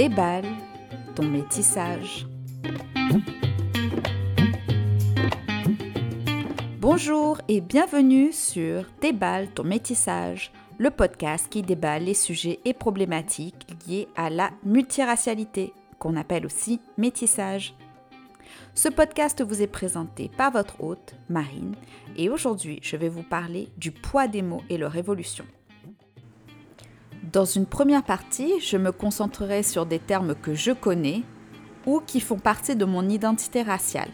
[0.00, 0.46] Déballe
[1.14, 2.26] ton métissage.
[6.78, 13.66] Bonjour et bienvenue sur Déballe ton métissage, le podcast qui déballe les sujets et problématiques
[13.86, 17.74] liés à la multiracialité, qu'on appelle aussi métissage.
[18.72, 21.74] Ce podcast vous est présenté par votre hôte, Marine,
[22.16, 25.44] et aujourd'hui je vais vous parler du poids des mots et leur évolution.
[27.22, 31.22] Dans une première partie, je me concentrerai sur des termes que je connais
[31.86, 34.08] ou qui font partie de mon identité raciale.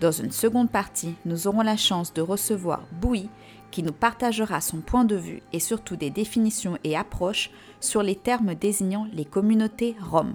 [0.00, 3.28] Dans une seconde partie, nous aurons la chance de recevoir Boui
[3.72, 8.14] qui nous partagera son point de vue et surtout des définitions et approches sur les
[8.14, 10.34] termes désignant les communautés roms.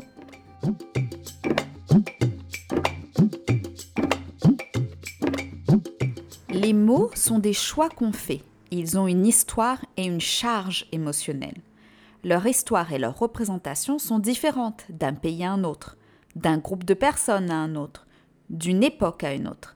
[6.49, 8.41] Les mots sont des choix qu'on fait.
[8.69, 11.61] Ils ont une histoire et une charge émotionnelle.
[12.23, 15.97] Leur histoire et leur représentation sont différentes d'un pays à un autre,
[16.35, 18.05] d'un groupe de personnes à un autre,
[18.49, 19.75] d'une époque à une autre.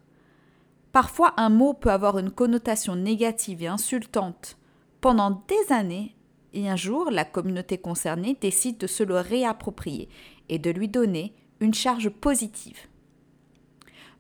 [0.92, 4.58] Parfois, un mot peut avoir une connotation négative et insultante
[5.02, 6.16] pendant des années,
[6.54, 10.08] et un jour, la communauté concernée décide de se le réapproprier
[10.48, 12.88] et de lui donner une charge positive.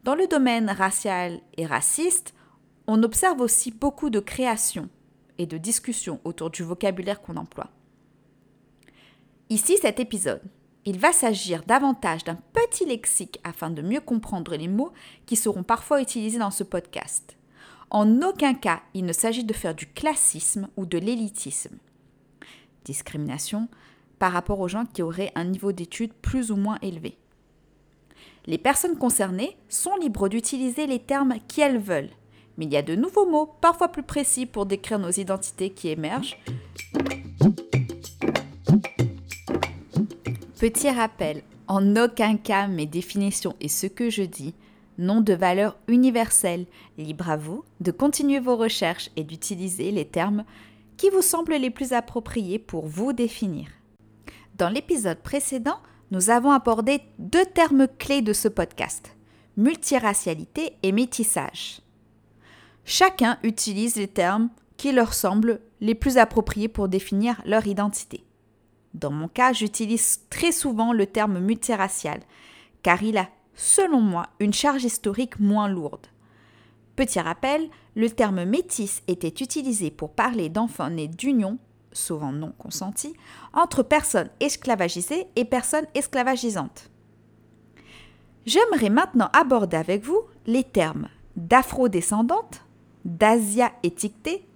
[0.04, 2.34] Dans le domaine racial et raciste,
[2.88, 4.90] on observe aussi beaucoup de créations
[5.38, 7.70] et de discussions autour du vocabulaire qu'on emploie.
[9.52, 10.42] Ici, cet épisode,
[10.86, 14.92] il va s'agir davantage d'un petit lexique afin de mieux comprendre les mots
[15.28, 17.38] qui seront parfois utilisés dans ce podcast.
[17.92, 21.78] En aucun cas, il ne s'agit de faire du classisme ou de l'élitisme.
[22.86, 23.68] Discrimination
[24.18, 27.16] par rapport aux gens qui auraient un niveau d'études plus ou moins élevé.
[28.48, 32.12] Les personnes concernées sont libres d'utiliser les termes qu'elles veulent,
[32.58, 35.90] mais il y a de nouveaux mots, parfois plus précis, pour décrire nos identités qui
[35.90, 36.38] émergent.
[40.60, 44.54] Petit rappel, en aucun cas mes définitions et ce que je dis
[44.98, 46.66] n'ont de valeur universelle.
[46.98, 50.46] Libre à vous de continuer vos recherches et d'utiliser les termes
[50.96, 53.68] qui vous semblent les plus appropriés pour vous définir.
[54.58, 55.80] Dans l'épisode précédent,
[56.12, 59.18] nous avons abordé deux termes clés de ce podcast,
[59.58, 61.82] multiracialité et métissage.
[62.86, 68.24] Chacun utilise les termes qui leur semblent les plus appropriés pour définir leur identité.
[68.96, 72.22] Dans mon cas, j'utilise très souvent le terme multiracial,
[72.82, 76.08] car il a, selon moi, une charge historique moins lourde.
[76.96, 81.58] Petit rappel, le terme métis était utilisé pour parler d'enfants nés d'union,
[81.92, 83.14] souvent non consentis,
[83.54, 86.90] entre personnes esclavagisées et personnes esclavagisantes.
[88.46, 92.64] J'aimerais maintenant aborder avec vous les termes d'afro-descendante,
[93.04, 94.48] d'Asia étiquetée,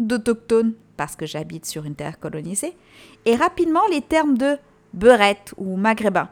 [0.00, 2.76] d'autochtone parce que j'habite sur une terre colonisée,
[3.24, 4.56] et rapidement les termes de
[4.94, 6.28] beurette ou maghrébin.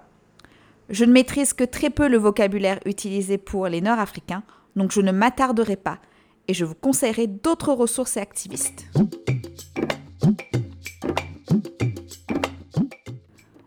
[0.90, 4.42] Je ne maîtrise que très peu le vocabulaire utilisé pour les Nord-Africains,
[4.76, 5.98] donc je ne m'attarderai pas
[6.48, 8.86] et je vous conseillerai d'autres ressources et activistes.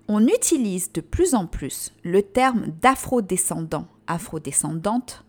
[0.07, 5.25] On utilise de plus en plus le terme d'afro-descendant, afro-descendante,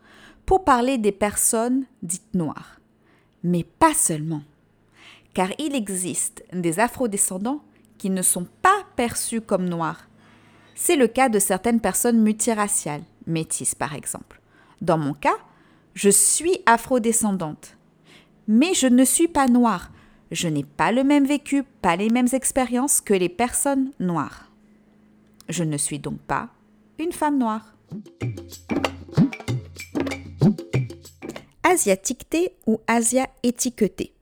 [0.47, 2.81] pour parler des personnes dites noires.
[3.43, 4.43] Mais pas seulement
[5.39, 7.63] car il existe des afrodescendants
[7.97, 10.09] qui ne sont pas perçus comme noirs.
[10.75, 14.41] C'est le cas de certaines personnes multiraciales, métisses par exemple.
[14.81, 15.39] Dans mon cas,
[15.95, 17.77] je suis afrodescendante.
[18.49, 19.93] Mais je ne suis pas noire.
[20.33, 24.51] Je n'ai pas le même vécu, pas les mêmes expériences que les personnes noires.
[25.49, 26.49] Je ne suis donc pas
[26.99, 27.77] une femme noire.
[31.63, 34.18] Asiatiqueté ou Asia étiquetée.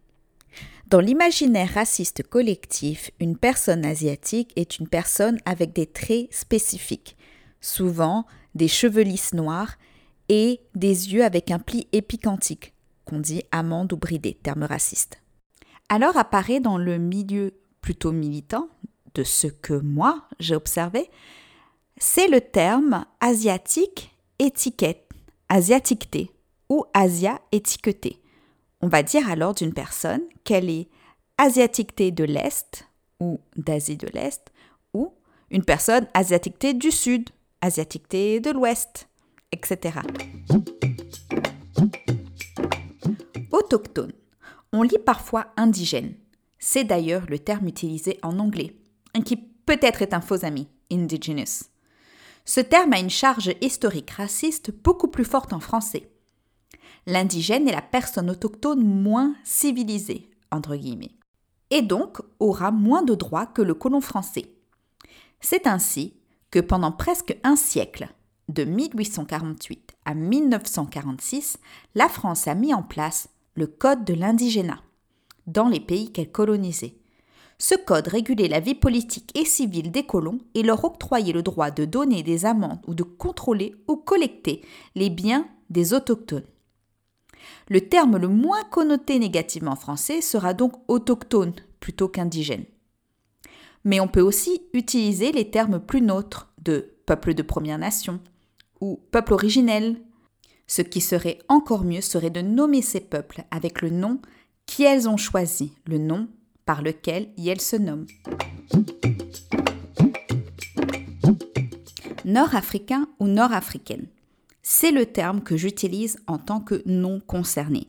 [0.87, 7.17] Dans l'imaginaire raciste collectif, une personne asiatique est une personne avec des traits spécifiques,
[7.61, 8.25] souvent
[8.55, 9.79] des cheveux lisses noirs
[10.29, 12.73] et des yeux avec un pli épicantique,
[13.05, 15.21] qu'on dit amande ou bridé, terme raciste.
[15.89, 18.69] Alors apparaît dans le milieu plutôt militant
[19.17, 21.11] de ce que moi j'ai observé,
[21.97, 25.09] c'est le terme asiatique étiquette,
[25.49, 26.31] asiatiqueté
[26.69, 28.21] ou asia étiqueté
[28.81, 30.89] on va dire alors d'une personne qu'elle est
[31.39, 32.89] asiatiquetée de l'Est
[33.21, 34.53] ou d'Asie de l'Est
[34.95, 35.15] ou
[35.51, 37.31] une personne asiatiquetée du Sud,
[37.61, 39.09] asiatiquetée de l'Ouest,
[39.53, 40.01] etc.
[43.53, 44.13] Autochtone.
[44.73, 46.15] On lit parfois indigène.
[46.59, 48.77] C'est d'ailleurs le terme utilisé en anglais,
[49.25, 51.65] qui peut-être est un faux ami, indigenous.
[52.45, 56.09] Ce terme a une charge historique raciste beaucoup plus forte en français
[57.07, 61.13] l'indigène est la personne autochtone moins civilisée, entre guillemets,
[61.71, 64.53] et donc aura moins de droits que le colon français.
[65.41, 66.15] C'est ainsi
[66.51, 68.09] que pendant presque un siècle,
[68.49, 71.59] de 1848 à 1946,
[71.95, 74.81] la France a mis en place le Code de l'indigénat
[75.47, 76.97] dans les pays qu'elle colonisait.
[77.59, 81.71] Ce code régulait la vie politique et civile des colons et leur octroyait le droit
[81.71, 84.63] de donner des amendes ou de contrôler ou collecter
[84.95, 86.45] les biens des autochtones.
[87.69, 92.65] Le terme le moins connoté négativement en français sera donc autochtone plutôt qu'indigène.
[93.85, 98.21] Mais on peut aussi utiliser les termes plus neutres de peuple de Première Nation
[98.81, 100.01] ou peuple originel.
[100.69, 104.21] Ce qui serait encore mieux serait de nommer ces peuples avec le nom
[104.67, 106.29] qu'elles ont choisi, le nom
[106.65, 108.07] par lequel elles se nomment.
[112.25, 114.07] Nord-africain ou nord-africaine.
[114.69, 117.87] C'est le terme que j'utilise en tant que non concerné.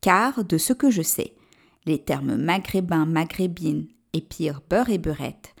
[0.00, 1.34] Car, de ce que je sais,
[1.84, 5.54] les termes maghrébin, maghrébine et pire beurre et beurette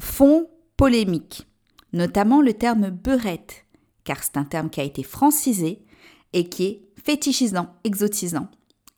[0.00, 1.46] font polémique,
[1.92, 3.66] notamment le terme beurette,
[4.02, 5.86] car c'est un terme qui a été francisé
[6.32, 8.48] et qui est fétichisant, exotisant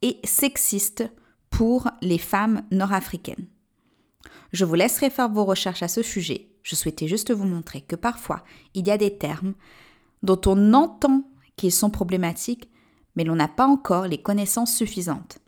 [0.00, 1.05] et sexiste
[1.50, 3.49] pour les femmes nord-africaines.
[4.55, 6.49] Je vous laisserai faire vos recherches à ce sujet.
[6.62, 9.53] Je souhaitais juste vous montrer que parfois, il y a des termes
[10.23, 11.25] dont on entend
[11.56, 12.70] qu'ils sont problématiques,
[13.17, 15.38] mais l'on n'a pas encore les connaissances suffisantes.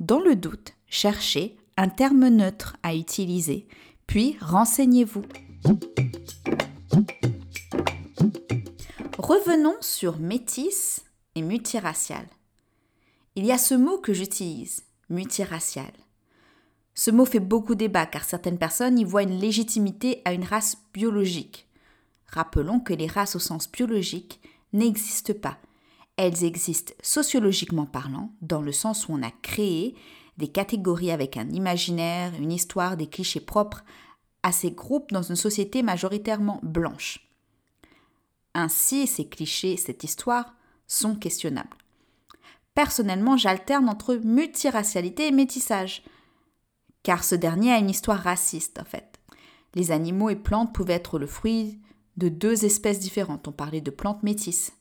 [0.00, 3.66] Dans le doute, cherchez un terme neutre à utiliser,
[4.06, 5.22] puis renseignez-vous.
[9.18, 11.04] Revenons sur métis
[11.34, 12.26] et multiracial.
[13.36, 15.92] Il y a ce mot que j'utilise, multiracial.
[16.94, 20.76] Ce mot fait beaucoup débat car certaines personnes y voient une légitimité à une race
[20.92, 21.69] biologique.
[22.30, 24.40] Rappelons que les races au sens biologique
[24.72, 25.58] n'existent pas.
[26.16, 29.94] Elles existent sociologiquement parlant, dans le sens où on a créé
[30.36, 33.84] des catégories avec un imaginaire, une histoire, des clichés propres
[34.42, 37.26] à ces groupes dans une société majoritairement blanche.
[38.54, 40.54] Ainsi, ces clichés, cette histoire,
[40.86, 41.76] sont questionnables.
[42.74, 46.02] Personnellement, j'alterne entre multiracialité et métissage,
[47.02, 49.20] car ce dernier a une histoire raciste en fait.
[49.74, 51.80] Les animaux et plantes pouvaient être le fruit
[52.20, 53.48] de deux espèces différentes.
[53.48, 54.72] On parlait de plantes métisses.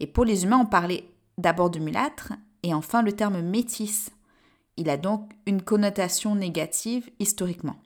[0.00, 2.32] Et pour les humains, on parlait d'abord de mulâtre
[2.62, 4.10] et enfin le terme métis.
[4.76, 7.76] Il a donc une connotation négative historiquement.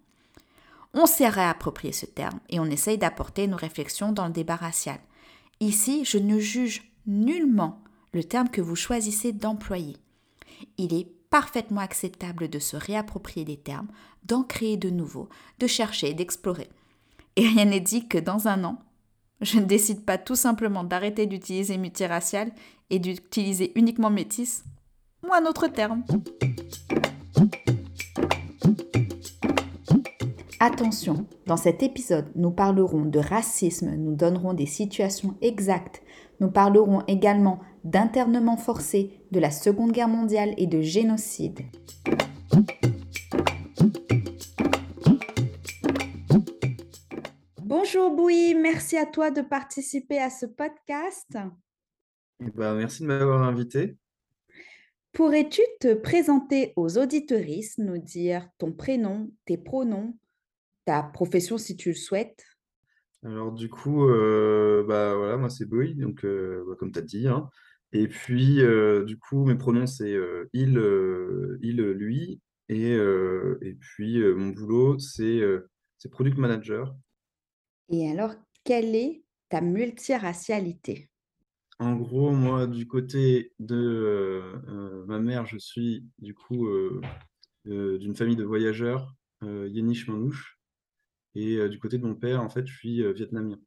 [0.95, 4.99] On s'est réapproprié ce terme et on essaye d'apporter nos réflexions dans le débat racial.
[5.61, 7.83] Ici, je ne juge nullement
[8.13, 9.97] le terme que vous choisissez d'employer.
[10.77, 13.89] Il est parfaitement acceptable de se réapproprier des termes,
[14.25, 15.29] d'en créer de nouveaux,
[15.59, 16.69] de chercher, d'explorer.
[17.37, 18.79] Et rien n'est dit que dans un an,
[19.41, 22.51] je ne décide pas tout simplement d'arrêter d'utiliser multiracial
[22.91, 24.65] et d'utiliser uniquement métis
[25.23, 26.05] ou un autre terme.
[30.61, 36.03] Attention, dans cet épisode, nous parlerons de racisme, nous donnerons des situations exactes,
[36.41, 41.61] nous parlerons également d'internement forcé, de la Seconde Guerre mondiale et de génocide.
[47.71, 51.37] Bonjour Bouy, merci à toi de participer à ce podcast.
[52.41, 53.99] Ben, merci de m'avoir invité.
[55.13, 60.19] Pourrais-tu te présenter aux auditeuristes, nous dire ton prénom, tes pronoms,
[60.87, 62.43] ta profession si tu le souhaites?
[63.23, 67.03] Alors du coup, euh, bah voilà, moi c'est Boy, donc euh, bah, comme tu as
[67.03, 67.29] dit.
[67.29, 67.51] Hein.
[67.93, 70.17] Et puis euh, du coup, mes pronoms c'est
[70.55, 70.81] il,
[71.61, 72.41] il, lui.
[72.71, 75.43] Et, et puis mon boulot c'est
[75.99, 76.97] c'est product manager.
[77.91, 81.11] Et alors, quelle est ta multiracialité?
[81.79, 84.43] En gros, moi, du côté de
[85.07, 86.69] ma mère, je suis du coup
[87.65, 90.59] d'une famille de voyageurs, Yenish Manouche.
[91.35, 93.61] Et euh, du côté de mon père, en fait, je suis euh, vietnamien.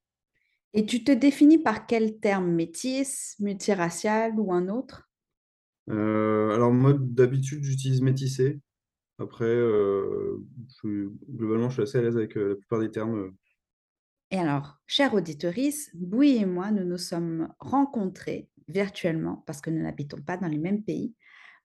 [0.74, 2.52] Et tu te définis par quel terme?
[2.52, 5.10] Métis, multiracial ou un autre?
[5.90, 8.60] Euh, Alors, moi, d'habitude, j'utilise métissé.
[9.20, 9.56] Après,
[10.84, 13.34] globalement, je suis assez à l'aise avec la plupart des termes.
[14.34, 19.84] Et alors, chère auditorice, Bouy et moi, nous nous sommes rencontrés virtuellement, parce que nous
[19.84, 21.14] n'habitons pas dans les mêmes pays,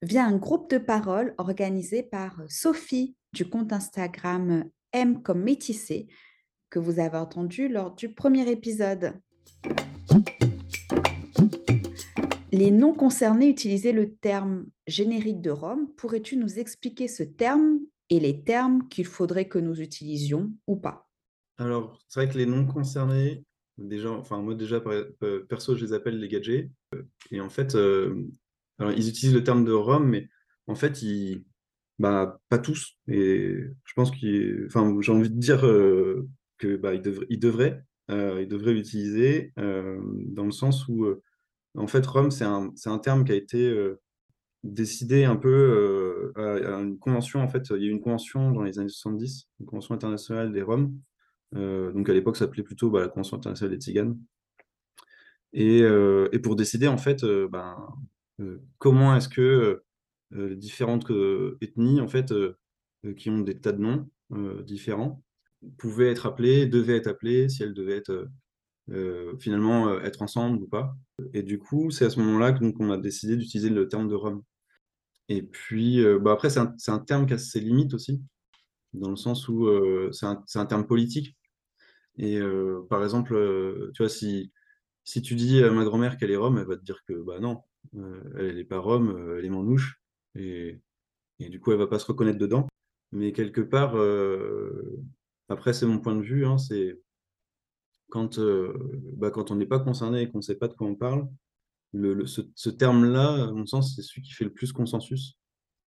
[0.02, 6.08] via un groupe de parole organisé par Sophie du compte Instagram M comme métissé,
[6.68, 9.12] que vous avez entendu lors du premier épisode.
[12.50, 15.88] Les non concernés utilisaient le terme générique de Rome.
[15.96, 17.78] Pourrais-tu nous expliquer ce terme
[18.10, 21.05] et les termes qu'il faudrait que nous utilisions ou pas?
[21.58, 23.44] Alors, c'est vrai que les non concernés,
[23.78, 24.82] déjà, enfin moi déjà
[25.48, 26.70] perso, je les appelle les gadgets.
[27.30, 28.24] Et en fait, euh,
[28.80, 30.28] ils utilisent le terme de Rome, mais
[30.66, 31.44] en fait, ils,
[31.98, 32.96] bah, pas tous.
[33.08, 37.38] Et je pense qu'il, enfin, j'ai envie de dire, euh, que bah, il, devrait, il
[37.38, 41.06] devrait, il devrait l'utiliser dans le sens où,
[41.74, 43.74] en fait, Rome, c'est un, un terme qui a été
[44.62, 47.40] décidé un peu à, une convention.
[47.40, 50.52] En fait, il y a eu une convention dans les années 70, une convention internationale
[50.52, 50.92] des Roms.
[51.56, 54.18] Donc à l'époque, ça s'appelait plutôt bah, la convention internationale des Tziganes.
[55.52, 57.76] Et, et, pour décider, en fait, ben,
[58.78, 59.82] comment est-ce que
[60.32, 61.10] les différentes
[61.62, 62.34] ethnies, en fait,
[63.16, 64.08] qui ont des tas de noms
[64.64, 65.22] différents,
[65.78, 68.28] pouvaient être appelées, devaient être appelées, si elles devaient être
[69.38, 70.96] finalement être ensemble ou pas.
[71.32, 74.42] Et du coup, c'est à ce moment-là qu'on a décidé d'utiliser le terme de Rome.
[75.28, 78.22] Et puis, bah après, c'est un, terme qui a ses limites aussi,
[78.92, 79.68] dans le sens où
[80.12, 81.36] c'est un, terme politique.
[82.18, 82.40] Et
[82.88, 83.34] par exemple,
[83.94, 84.52] tu vois, si,
[85.04, 87.62] tu dis à ma grand-mère qu'elle est Rome, elle va te dire que bah non,
[88.38, 90.00] elle n'est pas Rome, elle est manouche.
[90.34, 90.80] Et,
[91.40, 92.66] du coup, elle va pas se reconnaître dedans.
[93.12, 93.94] Mais quelque part,
[95.48, 96.98] après, c'est mon point de vue, hein, c'est
[98.08, 98.40] quand,
[99.16, 101.28] bah, quand on n'est pas concerné et qu'on ne sait pas de quoi on parle,
[101.92, 105.38] le, ce, terme-là, à mon sens, c'est celui qui fait le plus consensus.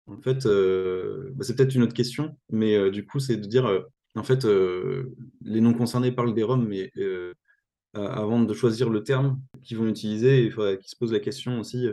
[0.06, 3.46] En fait, euh, bah, c'est peut-être une autre question, mais euh, du coup, c'est de
[3.46, 3.82] dire, euh,
[4.16, 6.90] en fait, les non concernés parlent des Roms, mais
[7.94, 11.60] avant de choisir le terme qu'ils vont utiliser, il faudrait qu'ils se posent la question
[11.60, 11.88] aussi,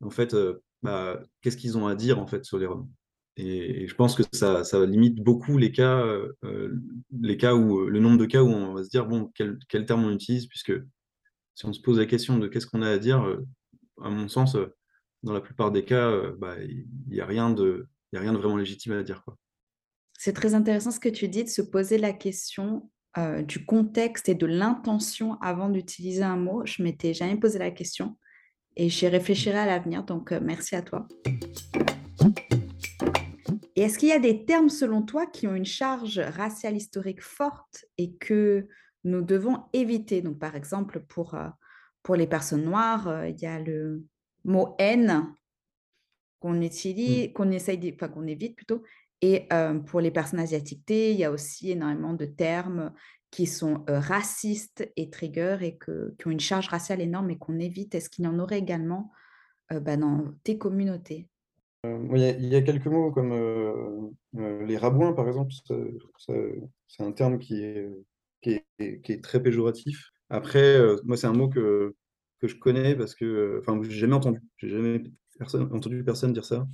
[0.00, 0.36] en fait,
[0.82, 2.88] bah, qu'est-ce qu'ils ont à dire en fait sur les Roms?
[3.36, 6.04] Et, je pense que ça, limite beaucoup les cas,
[7.20, 10.04] les cas où le nombre de cas où on va se dire bon quel, terme
[10.04, 10.72] on utilise puisque
[11.54, 13.46] si on se pose la question de qu'est-ce qu'on a à dire, euh,
[14.02, 14.74] à mon sens, euh,
[15.22, 18.38] dans la plupart des cas, euh, bah, il n'y a, rien de, a rien de
[18.38, 19.24] vraiment légitime à dire.
[20.24, 22.88] C'est très intéressant ce que tu dis, de se poser la question
[23.44, 26.64] du contexte et de l'intention avant d'utiliser un mot.
[26.64, 28.16] Je m'étais jamais posé la question
[28.76, 31.08] et j'y réfléchirai à l'avenir, donc merci à toi.
[33.74, 37.20] Et est-ce qu'il y a des termes, selon toi, qui ont une charge raciale historique
[37.20, 38.68] forte et que
[39.02, 40.22] nous devons éviter?
[40.22, 41.48] Donc, par exemple, pour, euh,
[42.04, 44.04] pour les personnes noires, euh, il y a le
[44.44, 45.34] mot haine
[46.38, 47.32] qu'on utilise, mmh.
[47.32, 48.84] qu'on essaye, enfin, qu'on évite plutôt.
[49.22, 52.92] Et euh, pour les personnes asiatiques, il y a aussi énormément de termes
[53.30, 57.94] qui sont racistes et trigger et qui ont une charge raciale énorme et qu'on évite.
[57.94, 59.10] Est-ce qu'il y en aurait également
[59.70, 61.30] bah, dans tes communautés?
[61.84, 65.52] Il y, a, quelques mots comme les rabouins, par exemple.
[66.18, 70.12] c'est un terme qui est, très péjoratif.
[70.32, 71.94] Après, euh, moi, c'est un mot que,
[72.42, 74.40] je connais parce que, euh, enfin, j'ai jamais entendu.
[74.56, 75.02] J'ai jamais
[75.42, 76.66] personne, entendu personne dire ça,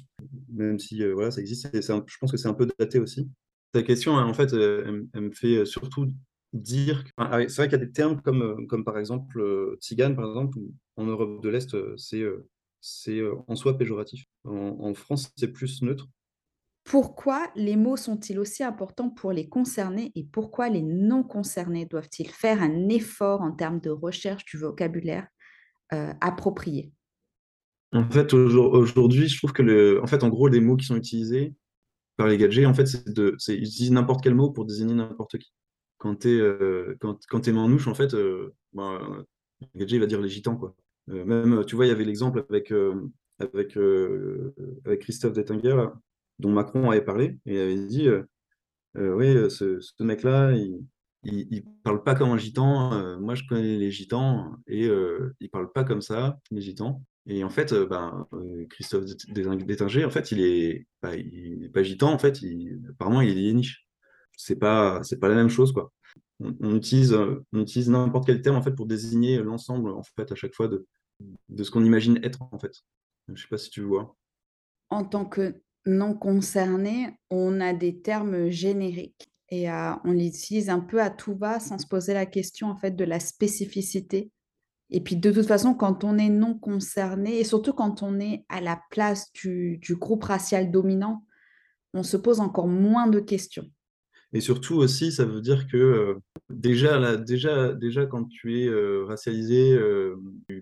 [0.52, 1.68] même si euh, voilà, ça existe.
[1.72, 3.28] Je pense que c'est un peu daté aussi.
[3.72, 6.12] Ta question, hein, en fait, elle, me fait surtout
[6.52, 7.04] dire.
[7.16, 10.58] Ah c'est vrai qu'il y a des termes comme, comme par exemple tzigane, par exemple,
[10.96, 12.24] en Europe de l'Est, c'est
[12.80, 14.24] c'est en soi péjoratif.
[14.44, 16.08] en France, c'est plus neutre.
[16.88, 22.30] Pourquoi les mots sont-ils aussi importants pour les concernés et pourquoi les non concernés doivent-ils
[22.30, 25.26] faire un effort en termes de recherche du vocabulaire
[25.92, 26.90] euh, approprié?
[27.92, 31.54] En fait, aujourd'hui, je trouve que, en fait, en gros, les mots qui sont utilisés
[32.16, 35.38] par les gadgets, en fait, c'est de, ils utilisent n'importe quel mot pour désigner n'importe
[35.38, 35.52] qui.
[35.98, 36.96] Quand tu es, euh,
[37.48, 39.24] manouche, en fait, euh, ben,
[39.74, 40.74] gadget va dire les gitans, quoi.
[41.06, 42.72] même, tu vois, il y avait l'exemple avec,
[43.38, 43.78] avec,
[44.84, 45.86] avec Christophe Dettinger,
[46.38, 48.22] dont Macron avait parlé, et il avait dit euh,
[48.96, 50.84] euh, Oui, euh, ce, ce mec-là, il,
[51.24, 53.18] il, parle pas comme un gitan.
[53.20, 54.88] moi, je connais les gitans, et
[55.40, 57.02] il parle pas comme ça, les gitans.
[57.26, 58.26] Et en fait, ben,
[58.70, 60.32] Christophe Détinger, en fait,
[61.02, 62.38] bah, il est pas gitan, en fait,
[62.90, 63.86] apparemment, il est yéniche.
[64.36, 65.92] C'est pas, c'est pas la même chose, quoi.
[66.40, 70.34] On, utilise, on utilise n'importe quel terme, en fait, pour désigner l'ensemble, en fait, à
[70.36, 70.86] chaque fois de,
[71.48, 72.72] de ce qu'on imagine être, en fait.
[73.34, 74.16] Je sais pas si tu vois.
[74.90, 80.80] En tant que non concernés, on a des termes génériques et on les utilise un
[80.80, 84.30] peu à tout va sans se poser la question en fait de la spécificité.
[84.90, 88.44] Et puis de toute façon, quand on est non concerné, et surtout quand on est
[88.48, 91.24] à la place du groupe racial dominant,
[91.94, 93.70] on se pose encore moins de questions.
[94.34, 96.14] Et surtout aussi, ça veut dire que euh,
[96.50, 100.16] déjà, déjà, déjà, quand tu es euh, racialisé, euh,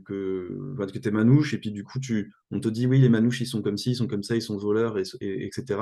[0.05, 3.09] que, que tu es manouche, et puis du coup, tu, on te dit, oui, les
[3.09, 5.81] manouches, ils sont comme ci, ils sont comme ça, ils sont voleurs, et, etc.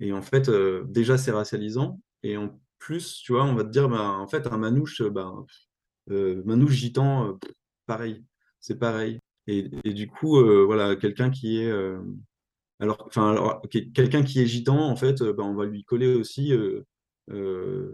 [0.00, 0.50] Et en fait,
[0.86, 2.00] déjà, c'est racialisant.
[2.22, 5.34] Et en plus, tu vois, on va te dire, bah, en fait, un manouche, bah,
[6.06, 7.38] manouche gitan,
[7.88, 8.24] pareil,
[8.60, 9.18] c'est pareil.
[9.48, 9.62] Et,
[9.94, 11.72] du coup, voilà, quelqu'un qui est...
[12.80, 13.60] alors, enfin,
[13.94, 16.52] quelqu'un qui est gitan, en fait, bah, on va lui coller aussi
[17.30, 17.90] euh,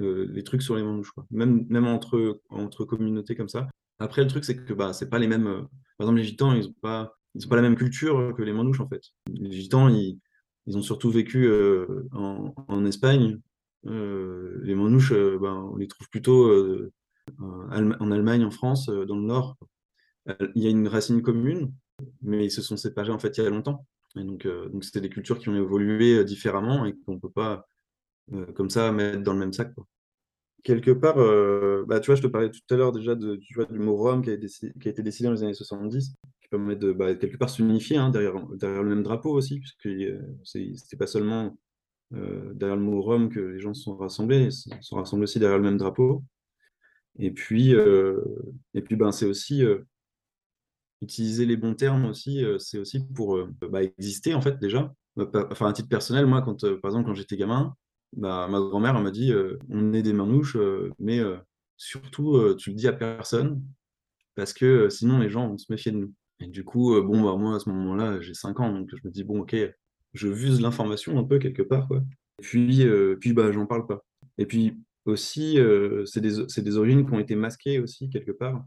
[0.00, 1.26] euh, les trucs sur les manouches, quoi.
[1.32, 3.68] Même, même entre, entre communautés comme ça.
[3.98, 5.48] Après, le truc, c'est que bah, c'est pas les mêmes.
[5.48, 5.62] Euh,
[5.98, 8.80] par exemple, les gitans, ils n'ont pas, ils pas la même culture que les manouches,
[8.80, 9.02] en fait.
[9.28, 10.20] Les gitans, ils,
[10.66, 11.50] ils ont surtout vécu
[12.12, 13.40] en, Espagne.
[13.84, 16.48] les manouches, ben, on les trouve plutôt
[17.38, 19.56] en Allemagne, en France, dans le Nord.
[20.54, 21.72] Il y a une racine commune,
[22.22, 23.86] mais ils se sont séparés en fait il y a longtemps.
[24.14, 27.66] Donc, donc c'était des cultures qui ont évolué différemment et qu'on ne peut pas
[28.54, 29.72] comme ça mettre dans le même sac.
[30.64, 33.38] Quelque part, euh, bah, tu vois, je te parlais tout à l'heure déjà du
[33.78, 37.36] mot Rome qui a, été, décidé dans les années 70, qui permet de bah, quelque
[37.36, 41.56] part s'unifier hein, derrière, le même drapeau aussi, puisque euh, c'était pas seulement
[42.12, 45.24] euh, derrière le mot Rome que les gens se sont rassemblés, ils se sont rassemblés
[45.24, 46.24] aussi derrière le même drapeau.
[47.18, 49.62] Et puis, et puis ben, c'est aussi
[51.00, 54.92] utiliser les bons termes aussi, c'est aussi pour bah, exister en fait déjà.
[55.50, 57.74] Enfin, à titre personnel, moi, quand, par exemple, quand j'étais gamin,
[58.16, 61.36] bah, ma grand-mère m'a dit euh, on est des manouches, euh, mais euh,
[61.76, 63.62] surtout tu le dis à personne
[64.34, 66.14] parce que sinon les gens vont se méfier de nous.
[66.40, 69.10] Et du coup, bon, bah, moi à ce moment-là, j'ai 5 ans, donc je me
[69.12, 69.56] dis bon, ok,
[70.14, 71.98] je vuse l'information un peu quelque part, quoi.
[72.40, 72.86] Et puis,
[73.20, 74.04] puis bah, j'en parle pas.
[74.38, 75.58] Et puis aussi,
[76.06, 78.64] c'est des, origines qui ont été masquées aussi quelque part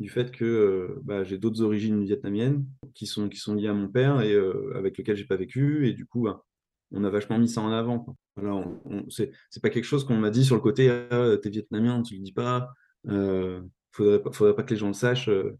[0.00, 4.34] du fait que bah, j'ai d'autres origines vietnamiennes qui sont, liées à mon père et
[4.74, 5.88] avec lesquelles j'ai pas vécu.
[5.88, 6.44] Et du coup, bah,
[6.92, 7.98] on a vachement mis ça en avant.
[8.00, 8.14] Quoi.
[8.36, 8.64] Voilà,
[9.08, 12.22] c'est, pas quelque chose qu'on m'a dit sur le côté ah, t'es vietnamien, tu le
[12.22, 12.72] dis pas,
[13.08, 13.60] euh,
[13.92, 15.28] faudrait, faudrait pas que les gens le sachent.
[15.28, 15.58] Euh,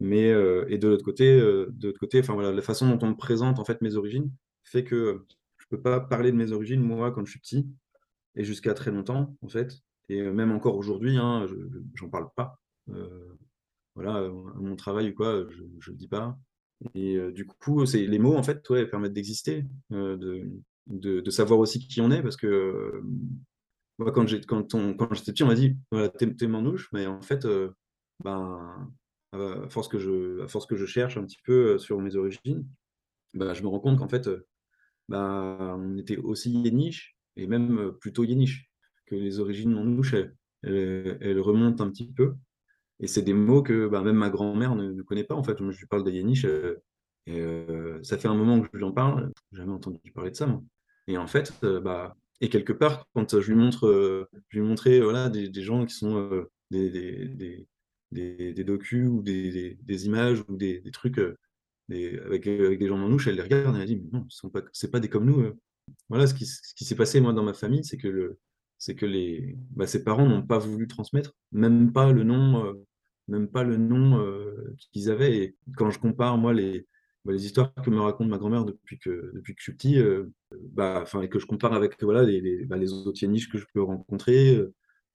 [0.00, 2.98] mais euh, et de l'autre côté, euh, de l'autre côté, enfin voilà, la façon dont
[3.06, 4.30] on me présente en fait mes origines
[4.64, 5.24] fait que
[5.58, 7.68] je peux pas parler de mes origines moi quand je suis petit
[8.36, 11.56] et jusqu'à très longtemps en fait, et même encore aujourd'hui, hein, je,
[11.94, 12.58] j'en parle pas.
[13.94, 16.36] voilà, mon travail ou quoi, je, je le dis pas.
[16.94, 20.50] Et du coup, c'est les mots en fait, ouais, permettent d'exister, de,
[20.88, 23.02] de, savoir aussi qui on est, parce que
[23.98, 27.46] moi, quand j'étais petit, on m'a dit voilà, t'es manouche, mais en fait,
[28.22, 28.90] ben
[29.32, 32.66] à force que je à force que je cherche un petit peu sur mes origines,
[33.34, 34.28] ben, je me rends compte qu'en fait,
[35.08, 38.70] ben, on était aussi yéniche et même plutôt yéniche,
[39.06, 42.34] que les origines manouches, elles, elles remontent un petit peu.
[43.00, 45.58] Et c'est des mots que bah, même ma grand-mère ne, connaît pas, en fait.
[45.58, 46.76] je lui parle de Yéniche, euh,
[47.28, 50.46] euh, ça fait un moment que je lui en parle, jamais entendu parler de ça,
[50.46, 50.62] moi.
[51.06, 55.00] Et en fait, euh, bah, et quelque part, quand je lui montre, je lui montrais
[55.30, 57.66] des, gens qui sont des, des,
[58.10, 61.18] des, des, docus ou des, images ou des, trucs
[61.90, 64.52] avec, avec des gens manouches, elle les regarde et elle dit, mais non, ce n'est
[64.52, 65.52] pas, pas des comme nous.
[66.08, 70.26] Voilà, ce qui, s'est passé, moi, dans ma famille, c'est que les, bah, ses parents
[70.26, 72.74] n'ont pas voulu transmettre, même pas le nom, euh,
[73.28, 75.36] même pas le nom euh, qu'ils avaient.
[75.38, 76.86] Et quand je compare moi les,
[77.24, 79.98] bah, les histoires que me raconte ma grand-mère depuis que depuis que je suis petit,
[79.98, 83.66] euh, bah, enfin et que je compare avec voilà les, les, autres yéniches que je
[83.72, 84.62] peux rencontrer,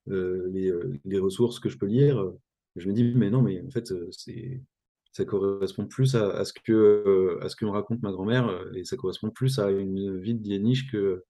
[0.08, 0.74] les,
[1.06, 2.34] les, ressources que je peux lire,
[2.76, 4.62] je me dis mais non mais en fait c'est
[5.12, 8.96] ça correspond plus à, ce que à ce que me raconte ma grand-mère et ça
[8.96, 11.24] correspond plus à une vie de yéniche que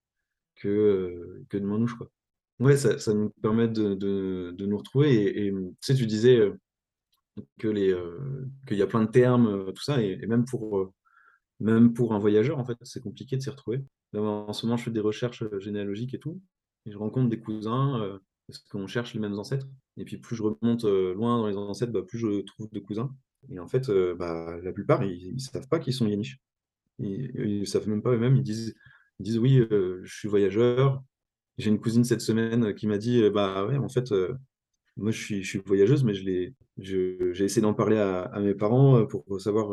[0.56, 2.10] que, que de manouche quoi.
[2.60, 5.46] Ouais, ça, ça nous permet de, de, de nous retrouver.
[5.46, 6.54] Et, tu sais, tu disais euh,
[7.58, 10.92] que les, euh, qu'il y a plein de termes, euh, tout ça, et, même pour,
[11.60, 13.82] même pour un voyageur, en fait, c'est compliqué de s'y retrouver.
[14.14, 16.40] en ce moment, je fais des recherches généalogiques et tout,
[16.86, 19.68] et je rencontre des cousins, parce qu'on cherche les mêmes ancêtres.
[19.96, 23.14] Et puis, plus je remonte loin dans les ancêtres, bah, plus je trouve de cousins.
[23.48, 26.38] Et en fait, bah, la plupart, ils ne savent pas qu'ils sont yéniches.
[26.98, 28.36] Ils ne savent même pas eux-mêmes.
[28.36, 28.74] Ils disent,
[29.18, 31.02] disent oui, je suis voyageur,
[31.60, 34.34] j'ai une cousine cette semaine euh, qui m'a dit euh, Bah ouais, en fait, euh,
[34.96, 36.54] moi je suis, voyageuse, mais j'ai
[37.44, 39.72] essayé d'en parler à, mes parents pour savoir,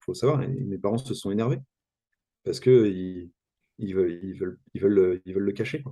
[0.00, 0.42] pour savoir.
[0.42, 1.58] Et mes parents se sont énervés
[2.44, 3.30] parce qu'ils
[3.78, 5.84] ils veulent, ils veulent, ils veulent, ils veulent le cacher.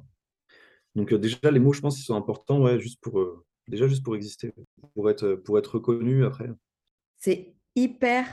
[0.95, 4.17] Donc déjà, les mots, je pense, ils sont importants ouais, juste pour, déjà juste pour
[4.17, 4.53] exister,
[4.95, 6.49] pour être, pour être reconnu après.
[7.27, 8.25] C'est hyper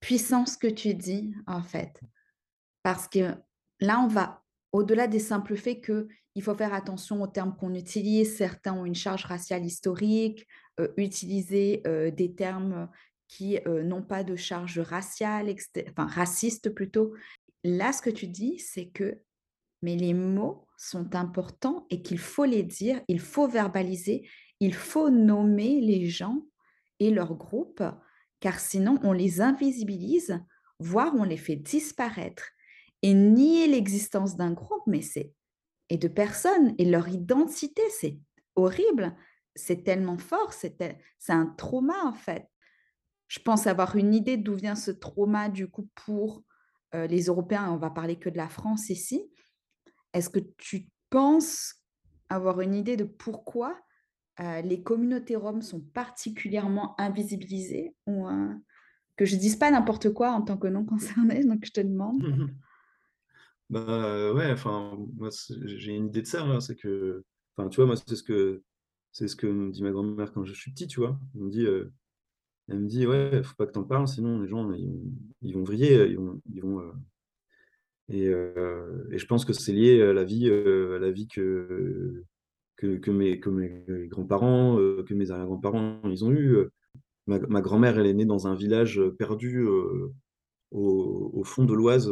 [0.00, 2.00] puissant ce que tu dis, en fait.
[2.82, 3.34] Parce que
[3.78, 8.38] là, on va au-delà des simples faits qu'il faut faire attention aux termes qu'on utilise,
[8.38, 10.46] certains ont une charge raciale historique,
[10.80, 12.88] euh, utiliser euh, des termes
[13.26, 15.54] qui euh, n'ont pas de charge raciale,
[15.90, 17.12] enfin raciste plutôt.
[17.64, 19.20] Là, ce que tu dis, c'est que
[19.82, 24.26] mais les mots sont importants et qu'il faut les dire, il faut verbaliser,
[24.58, 26.46] il faut nommer les gens
[26.98, 27.82] et leurs groupes,
[28.40, 30.40] car sinon on les invisibilise,
[30.78, 32.50] voire on les fait disparaître
[33.02, 35.32] et nier l'existence d'un groupe, mais c'est
[35.90, 38.18] et de personnes et leur identité, c'est
[38.56, 39.16] horrible,
[39.54, 42.46] c'est tellement fort, c'est un trauma en fait.
[43.28, 46.42] Je pense avoir une idée d'où vient ce trauma du coup pour
[46.94, 49.30] euh, les Européens, on va parler que de la France ici.
[50.12, 51.74] Est-ce que tu penses
[52.28, 53.78] avoir une idée de pourquoi
[54.40, 58.26] euh, les communautés roms sont particulièrement invisibilisées ou
[59.16, 62.22] que je dise pas n'importe quoi en tant que non concerné, donc je te demande.
[63.70, 65.28] Bah ouais, enfin, moi,
[65.64, 67.22] j'ai une idée de ça, hein, c'est que,
[67.54, 68.62] enfin, tu vois, moi, c'est ce que,
[69.12, 71.20] c'est ce que me dit ma grand-mère quand je suis petit, tu vois.
[71.34, 71.92] Elle me dit, euh,
[72.68, 76.06] elle me dit, ouais, faut pas que t'en parles, sinon les gens, ils, vont vriller,
[76.08, 76.92] ils vont, ils vont, euh,
[78.08, 82.24] et, euh, et, je pense que c'est lié à la vie, à la vie que,
[82.78, 86.58] que, mes, que mes grands-parents, que mes arrière-grands-parents, ils ont eu.
[87.26, 89.66] Ma, ma grand-mère, elle est née dans un village perdu
[90.70, 92.10] au, fond de l'Oise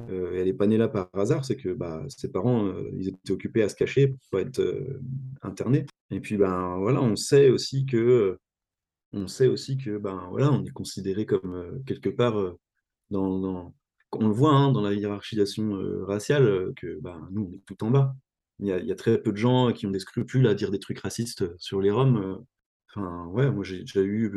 [0.00, 3.08] euh, elle n'est pas née là par hasard, c'est que bah, ses parents, euh, ils
[3.08, 5.00] étaient occupés à se cacher pour pas être euh,
[5.42, 5.86] internés.
[6.10, 8.38] Et puis ben voilà, on sait aussi que
[9.12, 12.54] on sait aussi que ben voilà, on est considéré comme quelque part
[13.10, 13.72] dans,
[14.12, 17.90] on le voit hein, dans la hiérarchisation raciale que ben, nous on est tout en
[17.90, 18.14] bas.
[18.60, 21.00] Il y, a, très peu de gens qui ont des scrupules à dire des trucs
[21.00, 22.42] racistes sur les Roms.
[22.88, 24.32] Enfin ouais, moi j'ai déjà eu,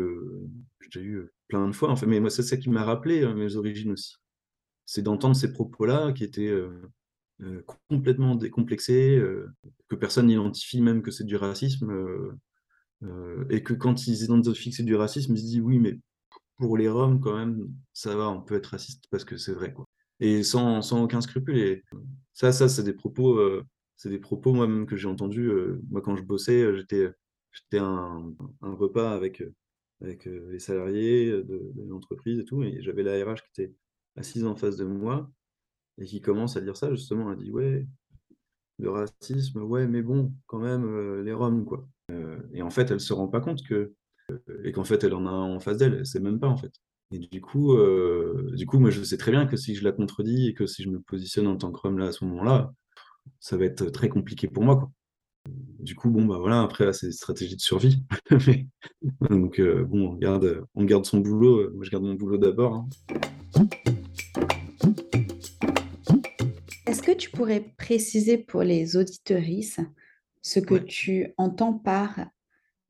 [0.92, 1.90] j'ai eu plein de fois.
[1.90, 4.18] En fait, mais moi c'est ça qui m'a rappelé mes origines aussi
[4.90, 6.82] c'est d'entendre ces propos-là qui étaient euh,
[7.42, 9.48] euh, complètement décomplexés, euh,
[9.88, 11.94] que personne n'identifie même que c'est du racisme,
[13.52, 16.00] et que quand ils identifient que c'est du racisme, ils se disent oui, mais
[16.58, 19.74] pour les Roms, quand même, ça va, on peut être raciste parce que c'est vrai.
[19.74, 19.86] Quoi.
[20.20, 21.84] Et sans, sans, aucun scrupule.
[22.34, 23.40] Ça, ça c'est des propos,
[24.00, 25.52] c'est des propos moi-même que j'ai entendus.
[25.92, 27.10] moi, quand je bossais, j'étais,
[27.52, 29.44] j'étais un, un, repas avec,
[30.02, 33.76] avec les salariés de, l'entreprise et tout, et j'avais la RH qui était
[34.16, 35.30] assise en face de moi
[36.00, 37.86] et qui commence à dire ça, justement, elle dit Ouais,
[38.80, 41.88] le racisme, ouais, mais bon, quand même, euh, les Roms, quoi.
[42.12, 43.94] Euh, et en fait, elle se rend pas compte que.
[44.32, 46.48] Euh, et qu'en fait, elle en a un en face d'elle, elle sait même pas,
[46.48, 46.72] en fait.
[47.12, 47.76] Et du coup,
[48.54, 50.84] du coup, moi, je sais très bien que si je la contredis et que si
[50.84, 52.72] je me positionne en tant que Rom là à ce moment-là,
[53.40, 54.92] ça va être très compliqué pour moi, quoi.
[55.80, 58.04] Du coup, bon, bah voilà, après, c'est une stratégie de survie.
[59.30, 61.72] Donc, bon, on garde, on garde son boulot.
[61.74, 62.76] Moi, je garde mon boulot d'abord.
[62.76, 62.90] Hein.
[66.86, 69.80] Est-ce que tu pourrais préciser pour les auditorices
[70.42, 72.20] ce que tu entends par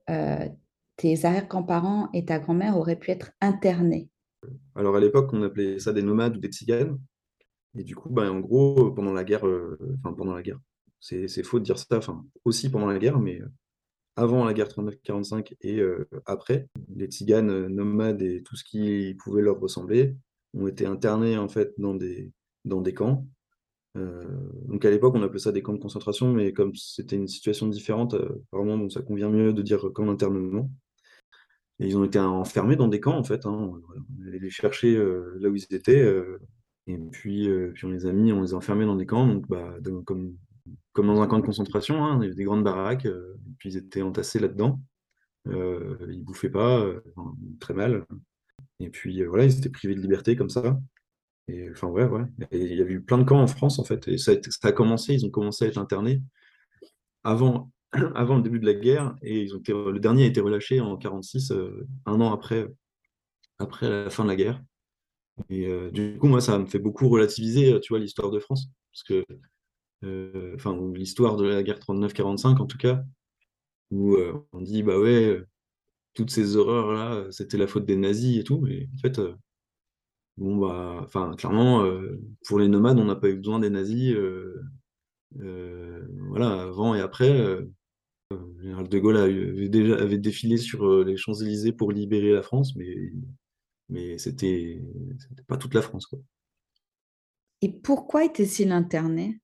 [0.10, 0.48] euh,
[0.96, 4.10] tes arrière-grands-parents et ta grand-mère auraient pu être internés
[4.76, 6.98] Alors à l'époque, on appelait ça des nomades ou des tziganes.
[7.78, 10.60] Et du coup, ben, en gros, pendant la guerre, euh, enfin pendant la guerre,
[11.00, 13.48] c'est faux de dire ça, enfin aussi pendant la guerre, mais euh,
[14.16, 15.82] avant la guerre 39-45 et
[16.26, 20.18] après, les tziganes nomades et tout ce qui pouvait leur ressembler
[20.54, 22.34] ont été internés en fait dans des,
[22.66, 23.26] dans des camps.
[23.98, 24.24] Euh,
[24.68, 27.68] donc à l'époque, on appelait ça des camps de concentration, mais comme c'était une situation
[27.68, 30.70] différente, euh, apparemment, donc ça convient mieux de dire camp d'internement.
[31.80, 33.46] Et ils ont été enfermés dans des camps, en fait.
[33.46, 33.52] Hein.
[33.52, 36.06] On allait les chercher euh, là où ils étaient.
[36.90, 39.48] Et puis, puis on les a mis, on les a enfermés dans des camps, donc
[39.48, 40.36] bah, comme,
[40.94, 43.12] comme dans un camp de concentration, hein, il avait des grandes baraques, et
[43.60, 44.80] puis ils étaient entassés là-dedans.
[45.46, 46.84] ils bouffaient pas,
[47.60, 48.06] très mal.
[48.80, 50.80] Et puis voilà, ils étaient privés de liberté comme ça.
[51.50, 52.24] Et enfin, ouais, ouais.
[52.52, 54.08] Il y avait eu plein de camps en France, en fait.
[54.08, 56.22] Et ça a, commencé, ils ont commencé à être internés
[57.24, 57.72] avant,
[58.16, 59.16] avant le début de la guerre.
[59.22, 62.68] Et le dernier a été relâché en 46, euh, un an après,
[63.58, 64.62] après la fin de la guerre.
[65.50, 68.70] Et euh, du coup, moi, ça me fait beaucoup relativiser, tu vois, l'histoire de France.
[68.94, 69.26] Parce que,
[70.04, 73.04] euh, enfin, l'histoire de la guerre 39-45, en tout cas,
[73.92, 74.18] où
[74.54, 75.44] on dit, bah ouais,
[76.14, 78.66] toutes ces horreurs-là, c'était la faute des nazis et tout.
[78.68, 79.36] Et en fait, euh,
[80.38, 84.14] bon, bah, enfin, clairement, euh, pour les nomades, on n'a pas eu besoin des nazis.
[84.16, 87.34] Euh, voilà, avant et après.
[88.32, 92.76] le général de Gaulle avait, déjà, avait défilé sur les Champs-Élysées pour libérer la France,
[92.76, 93.12] mais,
[93.90, 94.82] mais c'était
[95.48, 96.06] pas toute la France.
[96.08, 96.20] Quoi.
[97.62, 99.40] Et pourquoi était-il interné?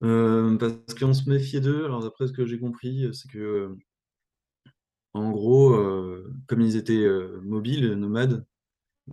[0.00, 1.84] Parce qu'on se méfiait d'eux.
[1.86, 3.74] Alors, d'après ce que j'ai compris, c'est que
[5.14, 8.44] en gros, euh, comme ils étaient euh, mobiles, nomades,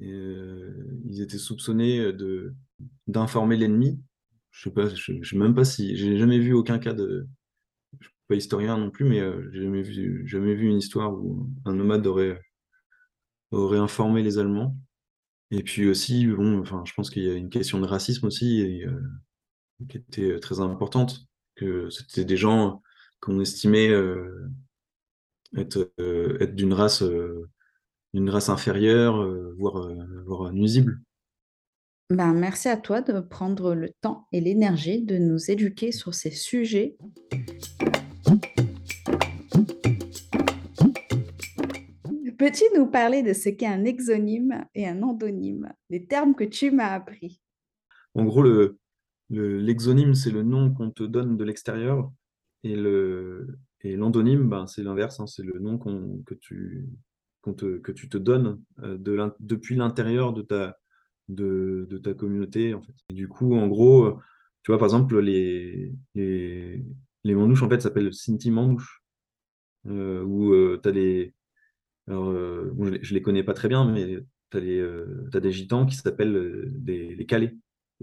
[0.02, 2.54] euh, ils étaient soupçonnés de
[3.08, 4.02] d'informer l'ennemi.
[4.52, 7.28] Je sais pas, je, sais même pas si j'ai jamais vu aucun cas de.
[8.00, 11.48] Je suis pas historien non plus, mais j'ai jamais vu jamais vu une histoire où
[11.66, 12.42] un nomade aurait
[13.52, 14.76] aurait informé les Allemands.
[15.52, 18.84] Et puis aussi, bon, enfin, je pense qu'il y a une question de racisme aussi
[19.90, 22.82] qui était très importante, que c'était des gens
[23.20, 23.92] qu'on estimait
[25.58, 27.50] être, euh, être d'une race, euh,
[28.14, 29.90] d'une race inférieure, euh, voire,
[30.26, 31.02] voire nuisible.
[32.10, 36.32] Ben, merci à toi de prendre le temps et l'énergie de nous éduquer sur ces
[36.32, 36.98] sujets.
[42.42, 46.72] Peux-tu nous parler de ce qu'est un exonyme et un endonyme, des termes que tu
[46.72, 47.40] m'as appris?
[48.16, 48.80] En gros, le,
[49.30, 52.12] l'exonyme, c'est le nom qu'on te donne de l'extérieur
[52.64, 56.90] et le, et l'endonyme, ben, c'est l'inverse, hein, c'est le nom que, tu,
[57.44, 60.80] te, que tu te donnes euh, de depuis l'intérieur de ta,
[61.30, 62.96] de, ta communauté, en fait.
[63.12, 64.20] Et du coup, en gros,
[64.64, 66.84] tu vois, par exemple, les, les,
[67.24, 69.04] les manouches, en fait, s'appellent Sinti manouches,
[69.86, 71.36] euh, où tu as des...
[72.10, 74.20] Euh, je, je les connais pas très bien, mais
[74.52, 77.56] tu as, euh, des gitans qui s'appellent euh, des, les calais.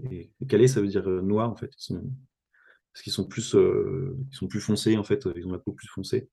[0.03, 1.71] Et les calais, ça veut dire euh, noir, en fait.
[2.91, 3.55] Parce qu'ils sont plus,
[4.31, 5.27] sont plus foncés, en fait.
[5.35, 6.29] Ils ont la peau plus foncée.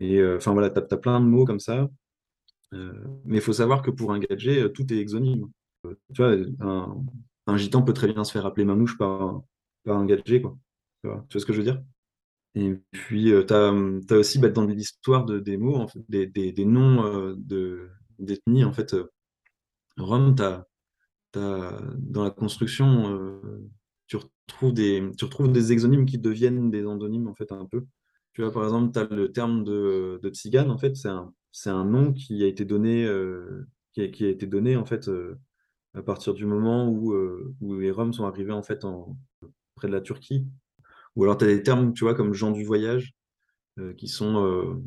[0.00, 1.88] Et enfin, voilà, tu as, plein de mots comme ça.
[2.72, 5.50] Mais il faut savoir que pour un gadget, tout est exonyme.
[5.84, 7.04] Tu vois, un,
[7.46, 9.42] un gitan peut très bien se faire appeler manouche par,
[9.84, 10.58] par un gadget, quoi.
[11.02, 11.82] Tu vois, tu vois ce que je veux dire?
[12.54, 13.72] Et puis, tu as,
[14.12, 19.10] aussi bah, dans l'histoire de, des mots, des, noms euh, de, d'ethnie, en fait, euh,
[19.98, 20.34] Rome,
[21.34, 23.68] dans la construction, euh,
[24.06, 24.72] tu retrouves
[25.52, 27.84] des, exonymes qui deviennent des endonymes, en fait, un peu.
[28.32, 31.84] Tu vois, par exemple, tu as le terme de, de tzigane, en fait, c'est un,
[31.84, 35.38] nom qui a été donné, euh, qui a, été donné, en fait, euh,
[35.94, 38.86] à partir du moment où, euh, les Roms sont arrivés, en fait,
[39.74, 40.46] près de la Turquie.
[41.18, 43.12] Ou alors, tu as des termes, tu vois, comme gens du voyage,
[43.80, 44.80] euh, qui sont, euh,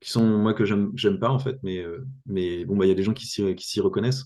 [0.00, 2.92] qui sont, moi, que j'aime, pas, en fait, mais, euh, mais bon, bah, il y
[2.92, 4.24] a des gens qui s'y, reconnaissent.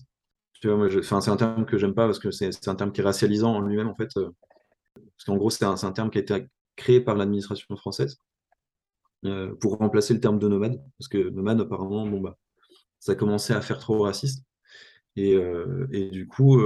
[0.53, 3.01] Tu vois, moi, c'est un terme que j'aime pas parce que c'est un terme qui
[3.01, 4.09] est racialisant en lui-même, en fait.
[4.15, 8.17] parce qu'en gros, c'est un, un terme qui a été créé par l'administration française
[9.61, 10.83] pour remplacer le terme de nomade.
[10.97, 12.35] Parce que nomade, apparemment, bon, bah,
[12.99, 14.43] ça commençait à faire trop raciste.
[15.15, 15.37] Et,
[15.91, 16.59] et du coup,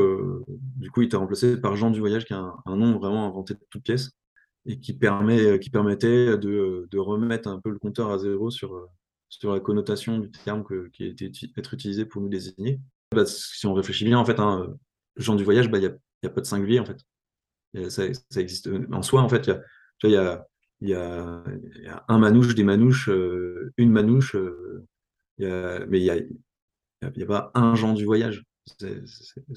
[0.77, 3.27] du coup, il était remplacé par Jean du Voyage, qui est un, un nom vraiment
[3.27, 4.17] inventé de toutes pièces
[4.67, 8.75] et qui permet, qui permettait de, de remettre un peu le compteur à zéro sur,
[8.75, 8.85] euh,
[9.29, 12.79] sur la connotation du terme qui uti- être utilisé pour nous désigner.
[13.15, 14.75] Bah, si on réfléchit bien, en fait, hein,
[15.15, 16.99] Jean du Voyage, bah, il n'y a, a pas de singulier, en fait.
[17.89, 19.49] Ça, ça existe en soi, en fait.
[20.03, 20.45] Il y a,
[20.81, 21.43] y a,
[21.81, 24.85] y a, un manouche, des manouches, euh, une manouche, euh,
[25.39, 28.43] mais il n'y a, y a, pas un Jean du Voyage.
[28.65, 28.87] Ça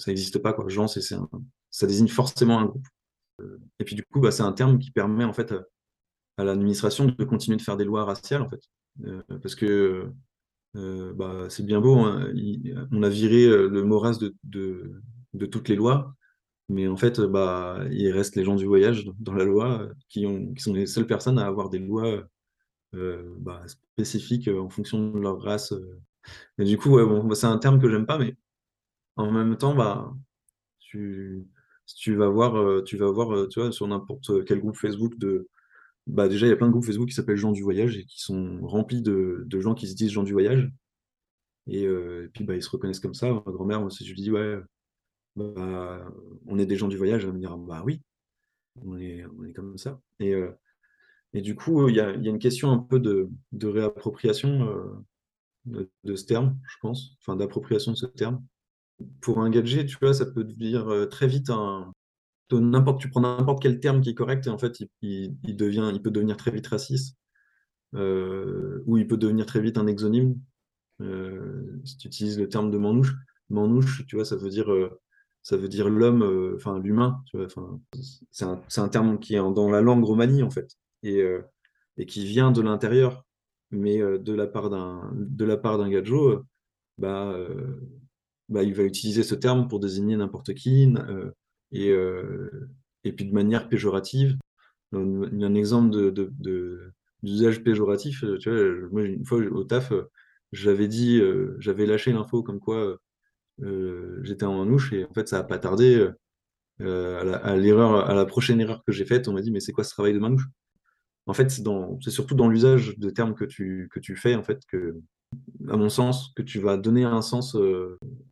[0.07, 0.69] n'existe pas, quoi.
[0.69, 2.87] Jean, c'est, ça désigne forcément un groupe.
[3.79, 5.55] Et puis, du coup, bah, c'est un terme qui permet, en fait,
[6.37, 8.63] à l'administration de continuer de faire des lois raciales, en fait.
[9.05, 10.11] Euh, parce que
[10.77, 12.33] euh, bah, c'est bien beau, hein,
[12.93, 16.15] on a viré euh, le Maurras de, de, toutes les lois,
[16.69, 20.53] mais en fait, bah, il reste les gens du voyage dans la loi qui, ont,
[20.55, 22.25] qui sont les seules personnes à avoir des lois
[23.67, 25.75] spécifiques en fonction de leur race.
[26.59, 26.99] Et du coup,
[27.35, 28.37] c'est un terme que j'aime pas, mais
[29.17, 30.15] en même temps,
[30.79, 31.47] tu,
[31.97, 35.19] tu vas voir, euh, tu vas voir, euh, tu vois, sur n'importe quel groupe Facebook
[35.19, 35.49] de
[36.07, 38.05] bah déjà, il y a plein de groupes Facebook qui s'appellent Gens du Voyage et
[38.05, 40.71] qui sont remplis de, de gens qui se disent Gens du Voyage.
[41.69, 43.33] Et, euh, puis, bah, ils se reconnaissent comme ça.
[43.33, 44.59] Ma grand-mère, moi, si je lui dis, ouais,
[45.37, 46.05] bah,
[46.47, 48.03] on est des gens du voyage, elle me dire, bah oui,
[48.85, 50.01] on est, on est comme ça.
[50.21, 50.35] Et,
[51.33, 55.01] et du coup, il y a, y a une question un peu de, de réappropriation
[55.67, 58.43] de ce terme, je pense, enfin d'appropriation de ce terme.
[59.21, 61.93] Pour un gadget, tu vois, ça peut devenir euh, très vite un.
[62.53, 65.91] N'importe, tu prends n'importe quel terme qui est correct et en fait, il, il- devient,
[65.95, 67.17] il peut devenir très vite raciste.
[67.95, 70.39] euh, ou il peut devenir très vite un exonyme.
[71.03, 73.15] Euh, si tu utilises le terme de manouche,
[73.51, 74.69] manouche, tu vois, ça veut dire,
[75.43, 77.23] ça veut dire l'homme, enfin l'humain,
[78.31, 81.23] c'est un, un terme qui est dans la langue romanie en fait, et,
[81.99, 83.25] et qui vient de l'intérieur,
[83.71, 86.45] mais de la part d'un, de la part d'un gadjo,
[86.99, 87.35] bah,
[88.51, 91.31] bah, il va utiliser ce terme pour désigner n'importe qui, euh,
[91.73, 92.69] et, euh,
[93.05, 94.37] et puis de manière péjorative.
[94.93, 99.93] Un, exemple de, d'usage péjoratif, euh, tu vois, moi, une fois au taf,
[100.53, 101.23] j'avais dit,
[101.59, 102.99] j'avais lâché l'info comme quoi
[104.23, 106.09] j'étais en manouche et en fait, ça n'a pas tardé.
[106.81, 106.85] à
[107.25, 109.85] la, l'erreur, à la prochaine erreur que j'ai faite, on m'a dit, mais c'est quoi
[109.85, 110.47] ce travail de manouche?
[111.27, 114.61] En fait, c'est surtout dans l'usage de termes que tu, que tu fais, en fait,
[114.67, 114.97] que,
[115.69, 117.55] à mon sens, que tu vas donner un sens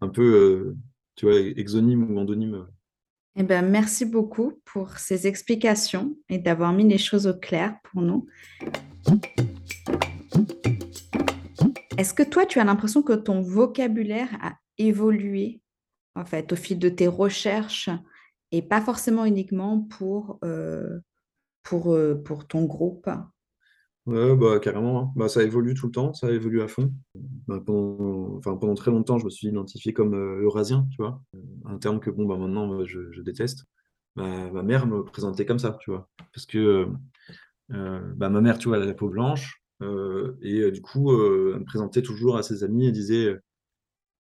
[0.00, 0.76] un peu, euh,
[1.16, 2.66] tu vois, exonyme ou endonyme.
[3.36, 8.02] Eh ben, merci beaucoup pour ces explications et d'avoir mis les choses au clair pour
[8.02, 8.26] nous.
[11.96, 15.60] Est-ce que toi, tu as l'impression que ton vocabulaire a évolué
[16.14, 17.90] en fait au fil de tes recherches
[18.50, 21.00] et pas forcément uniquement pour, euh,
[21.62, 23.08] pour, euh, pour ton groupe?
[24.08, 25.12] Ouais, bah, carrément, hein.
[25.16, 26.94] Bah, ça évolue tout le temps, ça évolue à fond.
[27.46, 31.22] Bah, pendant, enfin, pendant très longtemps, je me suis identifié comme euh, eurasien, tu vois.
[31.66, 33.66] Un terme que bon, bah, maintenant, euh, je, déteste.
[34.16, 36.08] Bah, ma mère me présentait comme ça, tu vois.
[36.32, 36.88] Parce que
[37.72, 39.62] euh, bah, ma mère, tu vois, elle a la peau blanche.
[39.82, 43.26] euh, et euh, du coup, euh, elle me présentait toujours à ses amis et disait
[43.26, 43.42] euh,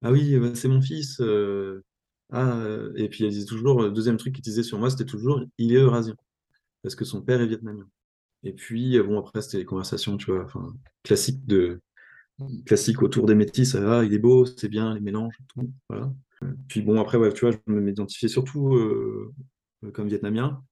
[0.02, 1.20] Ah oui, bah, c'est mon fils.
[1.20, 1.84] euh,
[2.32, 5.04] ah, euh, et puis elle disait toujours, le deuxième truc qu'il disait sur moi, c'était
[5.06, 6.16] toujours Il est eurasien.
[6.82, 7.88] Parce que son père est vietnamien.
[8.46, 10.46] Et puis, euh, bon, après, c'était les conversations, tu vois,
[11.02, 11.80] classiques de,
[12.64, 13.74] classiques autour des métis.
[13.74, 15.72] Ah, il est beau, c'est bien, les mélanges, tout.
[15.88, 16.12] Voilà.
[16.68, 18.78] Puis bon, après, ouais, tu vois, je m'identifiais surtout
[19.92, 20.62] comme vietnamien.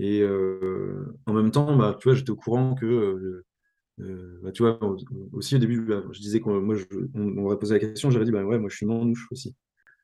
[0.00, 0.24] Et
[1.26, 3.44] en même temps, bah, tu vois, j'étais au courant que
[3.98, 4.80] bah, tu vois,
[5.32, 6.74] aussi au début, bah, je disais qu'on moi,
[7.14, 9.54] on, m'aurait posé la question, j'avais dit, bah ouais, moi je suis manouche aussi.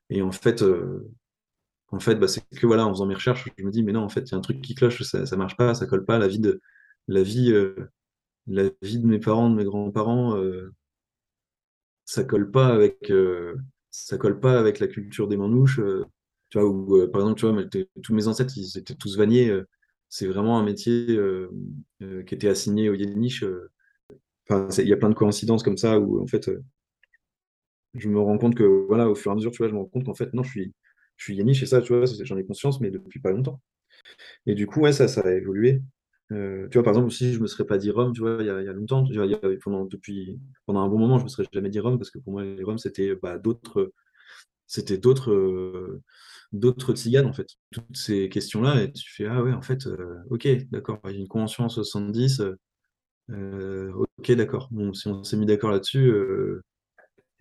[0.09, 0.63] Et en fait,
[1.91, 4.03] en fait, bah, c'est que voilà, en faisant mes recherches, je me dis, mais non,
[4.03, 6.05] en fait, il y a un truc qui cloche, ça, ça marche pas, ça colle
[6.05, 6.61] pas, la vie de,
[7.09, 7.53] la vie,
[8.47, 10.35] la vie de mes parents, de mes grands-parents,
[12.05, 13.11] ça colle pas avec,
[13.91, 15.79] ça colle pas avec la culture des manouches.
[16.49, 19.53] tu vois, par exemple, tu vois, tous mes ancêtres, ils étaient tous vanniers.
[20.09, 21.17] c'est vraiment un métier
[22.27, 23.45] qui était assigné aux Yéniches.
[24.49, 26.49] Enfin, il y a plein de coïncidences comme ça où, en fait,
[27.95, 29.79] je me rends compte que, voilà, au fur et à mesure, tu vois, je me
[29.79, 30.73] rends compte qu'en fait, non, je suis,
[31.17, 33.61] je suis Yéniche et ça, tu vois, j'en ai conscience, mais depuis pas longtemps.
[34.47, 35.81] Et du coup, ouais, ça, ça a évolué.
[36.31, 38.45] Euh, tu vois, par exemple, aussi, je me serais pas dit Rome, tu vois, il
[38.45, 41.17] y a, y a longtemps, tu vois, y a- pendant, depuis, pendant un bon moment,
[41.19, 43.91] je me serais jamais dit Rome, parce que pour moi, les Roms, c'était bah, d'autres,
[44.67, 44.97] c'était
[46.53, 47.47] d'autres tziganes, en fait.
[47.71, 51.17] Toutes ces questions-là, et tu fais, ah ouais, en fait, euh, ok, d'accord, il y
[51.17, 52.41] a une convention en 70,
[53.31, 54.69] euh, ok, d'accord.
[54.71, 56.11] Bon, si on s'est mis d'accord là-dessus,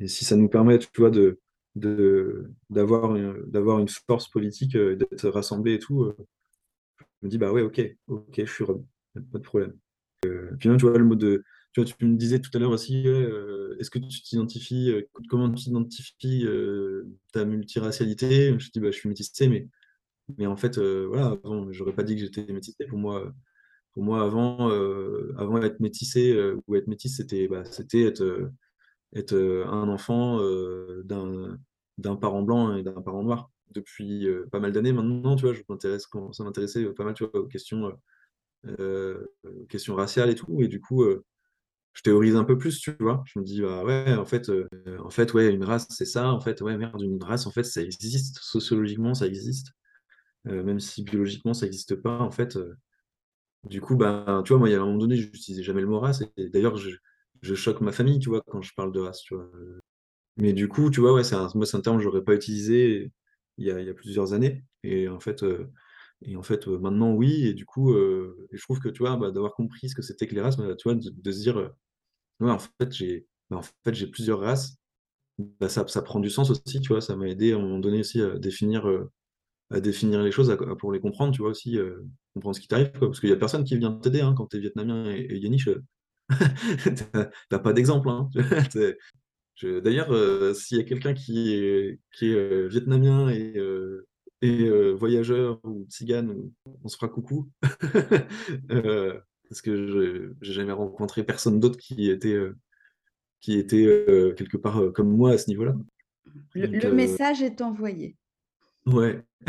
[0.00, 1.40] et si ça nous permet, tu vois, de,
[1.76, 6.12] de, d'avoir une, d'avoir une force politique, d'être rassemblés et tout,
[7.22, 9.74] je me dis, bah ouais, ok, ok, je suis Rome, pas de problème.
[10.26, 11.44] Euh, puis même, tu vois, le mot de.
[11.72, 15.64] Tu me disais tout à l'heure aussi, euh, est-ce que tu t'identifies, euh, comment tu
[15.64, 16.46] t'identifies
[17.32, 18.58] ta multiracialité?
[18.58, 19.68] Je dis, bah, je suis métissé, mais,
[20.38, 22.86] mais en fait, voilà, avant, j'aurais pas dit que j'étais métissé.
[22.86, 23.32] Pour moi,
[23.92, 24.70] pour moi avant,
[25.36, 27.62] avant être métissé ou être métisse, c'était bah,
[27.94, 28.50] être,
[29.14, 29.36] être
[29.68, 30.40] un enfant
[31.04, 33.50] d'un parent blanc et d'un parent noir.
[33.72, 35.62] Depuis pas mal d'années maintenant, tu vois, je
[36.32, 37.92] ça m'intéressait pas mal tu vois, aux questions
[38.66, 39.26] euh,
[39.88, 40.62] raciales et tout.
[40.62, 41.24] Et du coup, euh,
[41.94, 43.22] je théorise un peu plus, tu vois.
[43.26, 44.68] Je me dis, bah ouais, en fait, euh,
[45.04, 46.30] en fait, ouais, une race, c'est ça.
[46.32, 48.38] En fait, ouais, merde, une race, en fait, ça existe.
[48.40, 49.72] Sociologiquement, ça existe.
[50.44, 52.58] même si biologiquement, ça n'existe pas, en fait.
[53.64, 55.80] du coup, bah, tu vois, moi, il y a un moment donné, je n'utilisais jamais
[55.80, 56.22] le mot race.
[56.36, 56.90] D'ailleurs, je,
[57.42, 59.22] je, choque ma famille, tu vois, quand je parle de race.
[60.36, 62.34] Mais du coup, tu vois, ouais, c'est un, moi, c'est un terme que j'aurais pas
[62.34, 63.10] utilisé
[63.58, 64.64] il y, a, plusieurs années.
[64.84, 65.44] Et en fait,
[66.22, 67.46] et en fait, euh, maintenant, oui.
[67.46, 70.26] Et du coup, euh, je trouve que, tu vois, bah, d'avoir compris ce que c'était
[70.26, 71.68] que les races, bah, tu vois, de, se dire, euh,
[72.40, 74.76] ouais, en fait, j'ai bah, en fait, plusieurs races.
[75.68, 77.00] Ça, ça prend du sens aussi, tu vois.
[77.00, 78.86] Ça m'a aidé à un moment donné aussi à définir,
[79.70, 81.78] à définir les choses, pour les comprendre, tu vois, aussi,
[82.34, 82.92] comprendre ce qui t'arrive.
[82.92, 85.70] Parce qu'il y a personne qui vient t'aider, hein, quand t'es vietnamien et, et yéniche.
[87.12, 88.28] t'as t'as pas d'exemple, hein.
[89.62, 94.06] D'ailleurs, euh, s'il y a quelqu'un qui est, qui est euh, vietnamien et, euh,
[94.40, 96.50] et voyageur ou tzigane,
[96.84, 97.50] on se fera coucou.
[99.48, 102.38] Parce que je j'ai jamais rencontré personne d'autre qui était,
[103.40, 104.04] qui était
[104.36, 105.74] quelque part comme moi à ce niveau-là.
[106.54, 108.16] Le, message est envoyé.
[108.86, 109.22] ouais.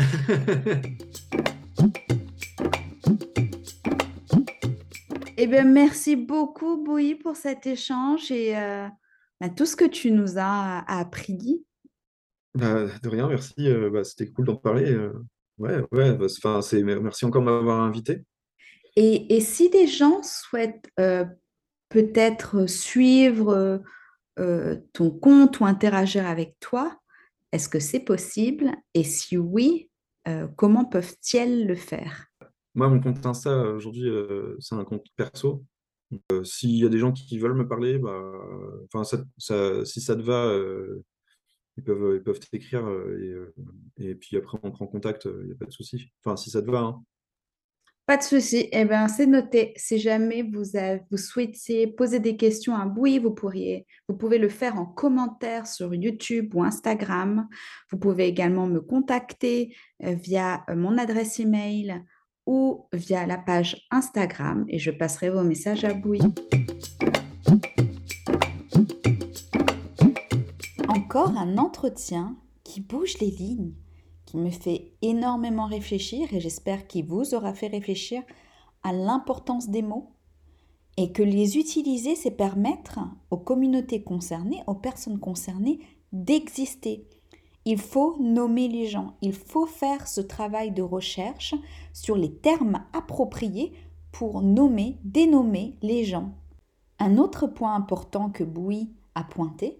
[5.42, 8.54] Eh bien, merci beaucoup, Bouilly, pour cet échange et
[9.40, 11.64] bah, tout ce que tu nous as appris.
[12.54, 13.68] Bah, de rien, merci.
[13.68, 14.90] euh, bah, c'était cool d'en parler.
[14.92, 15.12] euh.
[15.58, 16.14] ouais, ouais.
[16.16, 18.24] bah, enfin, c'est, merci encore de m'avoir invité.
[18.96, 21.24] Et, et si des gens souhaitent euh,
[21.88, 23.82] peut-être suivre
[24.94, 26.98] ton compte ou interagir avec toi,
[27.52, 28.72] est-ce que c'est possible?
[28.94, 29.90] Et si oui,
[30.56, 32.26] comment peuvent-ils le faire?
[32.74, 34.10] Moi, mon compte Insta, aujourd'hui,
[34.58, 35.62] c'est un compte perso.
[36.32, 38.32] Euh, s'il y a des gens qui veulent me parler, bah,
[39.38, 41.04] si ça te va, euh,
[41.76, 43.54] ils peuvent, ils peuvent t'écrire euh,
[43.96, 46.12] et, puis après on prend contact, il n'y a pas de souci.
[46.24, 47.04] Enfin, si ça te va, hein.
[48.06, 48.68] Pas de souci.
[48.72, 49.72] Eh bien, c'est noté.
[49.76, 54.48] Si jamais vous, avez- souhaitiez poser des questions à Boui, vous pourriez, vous pouvez le
[54.48, 57.46] faire en commentaire sur YouTube ou Instagram.
[57.92, 62.02] Vous pouvez également me contacter via mon adresse email
[62.46, 66.20] ou via la page Instagram et je passerai vos messages à Boui.
[70.88, 73.72] Encore un entretien qui bouge les lignes,
[74.26, 78.22] qui me fait énormément réfléchir et j'espère qu'il vous aura fait réfléchir
[78.82, 80.12] à l'importance des mots
[80.96, 83.00] et que les utiliser, c'est permettre
[83.30, 85.80] aux communautés concernées, aux personnes concernées
[86.12, 87.08] d'exister.
[87.64, 91.54] Il faut nommer les gens, il faut faire ce travail de recherche
[91.92, 93.72] sur les termes appropriés
[94.12, 96.32] pour nommer, dénommer les gens.
[96.98, 99.78] Un autre point important que Bouy a pointé,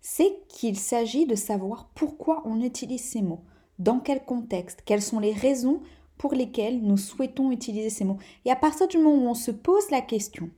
[0.00, 3.44] c'est qu'il s'agit de savoir pourquoi on utilise ces mots,
[3.78, 5.80] dans quel contexte, quelles sont les raisons
[6.18, 8.18] pour lesquelles nous souhaitons utiliser ces mots.
[8.44, 10.50] Et à partir du moment où on se pose la question,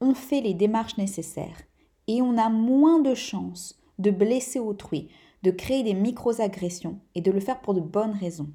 [0.00, 1.62] on fait les démarches nécessaires
[2.06, 5.08] et on a moins de chances de blesser autrui,
[5.42, 8.50] de créer des micro-agressions et de le faire pour de bonnes raisons.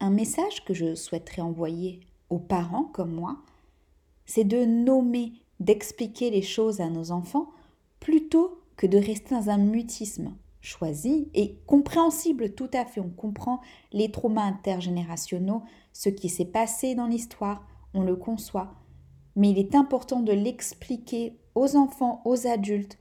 [0.00, 2.00] Un message que je souhaiterais envoyer
[2.30, 3.38] aux parents comme moi,
[4.26, 7.50] c'est de nommer, d'expliquer les choses à nos enfants
[8.00, 13.00] plutôt que de rester dans un mutisme choisi et compréhensible tout à fait.
[13.00, 13.60] On comprend
[13.92, 15.60] les traumas intergénérationnels,
[15.92, 18.74] ce qui s'est passé dans l'histoire, on le conçoit.
[19.36, 22.98] Mais il est important de l'expliquer aux enfants, aux adultes,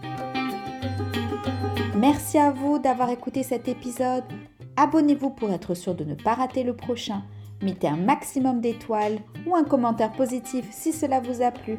[1.97, 4.25] Merci à vous d'avoir écouté cet épisode.
[4.77, 7.23] Abonnez-vous pour être sûr de ne pas rater le prochain.
[7.63, 11.79] Mettez un maximum d'étoiles ou un commentaire positif si cela vous a plu.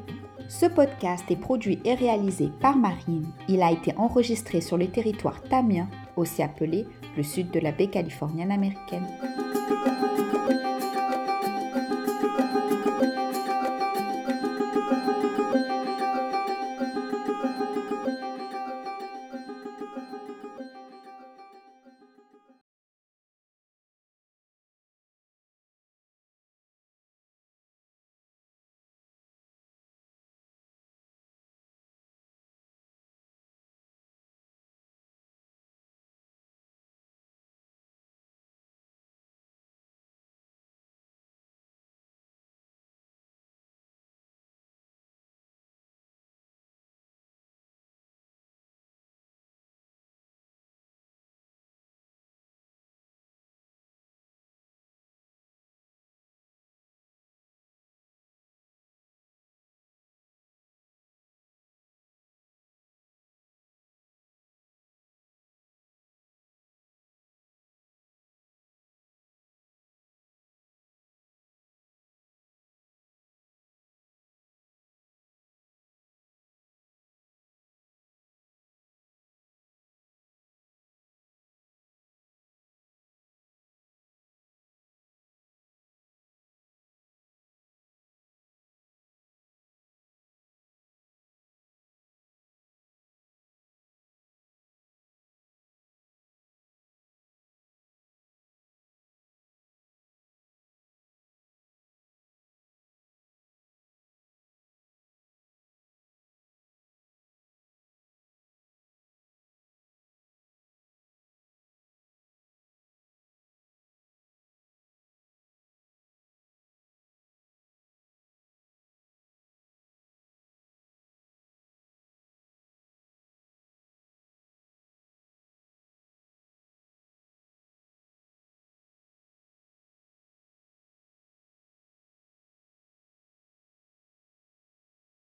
[0.49, 3.27] Ce podcast est produit et réalisé par Marine.
[3.49, 6.85] Il a été enregistré sur le territoire tamien, aussi appelé
[7.17, 9.07] le sud de la baie californienne américaine.